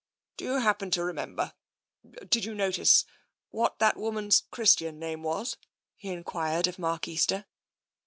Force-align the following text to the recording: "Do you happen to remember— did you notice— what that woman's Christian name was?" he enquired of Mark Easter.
"Do 0.37 0.45
you 0.45 0.55
happen 0.57 0.89
to 0.89 1.03
remember— 1.03 1.53
did 2.27 2.43
you 2.43 2.55
notice— 2.55 3.05
what 3.51 3.77
that 3.77 3.97
woman's 3.97 4.41
Christian 4.49 4.97
name 4.97 5.21
was?" 5.21 5.57
he 5.95 6.09
enquired 6.09 6.65
of 6.65 6.79
Mark 6.79 7.07
Easter. 7.07 7.45